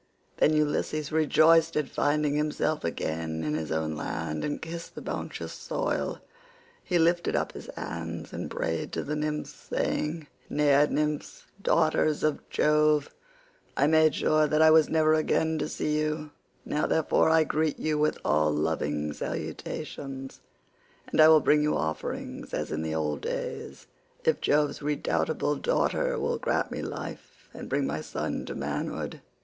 [0.37, 5.53] Then Ulysses rejoiced at finding himself again in his own land, and kissed the bounteous
[5.53, 6.17] soil;
[6.83, 12.49] he lifted up his hands and prayed to the nymphs, saying, "Naiad nymphs, daughters of
[12.49, 13.11] Jove,
[13.77, 16.31] I made sure that I was never again to see you,
[16.65, 20.41] now therefore I greet you with all loving salutations,
[21.11, 23.85] and I will bring you offerings as in the old days,
[24.23, 29.21] if Jove's redoubtable daughter will grant me life, and bring my son to manhood."